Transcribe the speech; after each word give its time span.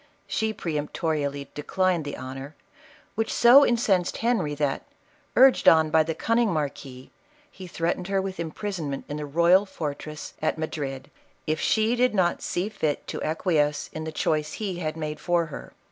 She 0.25 0.51
peremptorily 0.51 1.47
declined 1.53 2.05
the 2.05 2.17
honor, 2.17 2.55
which 3.13 3.31
so 3.31 3.63
incensed 3.63 4.17
Henry, 4.17 4.55
that, 4.55 4.81
urged 5.35 5.67
on 5.69 5.91
by 5.91 6.01
the 6.01 6.15
cunning 6.15 6.51
marquis, 6.51 7.11
he 7.51 7.67
threatened 7.67 8.07
her 8.07 8.19
with 8.19 8.39
imprisonment 8.39 9.05
in 9.07 9.17
the 9.17 9.27
royal 9.27 9.67
fortress 9.67 10.33
at 10.41 10.57
Madrid, 10.57 11.11
if 11.45 11.59
she 11.59 11.95
did 11.95 12.15
not 12.15 12.41
see 12.41 12.67
fit 12.67 13.05
to 13.09 13.21
acquiesce 13.23 13.91
in 13.93 14.03
the 14.03 14.11
choice 14.11 14.53
he 14.53 14.77
had 14.79 14.97
made 14.97 15.19
for 15.19 15.45
her. 15.53 15.71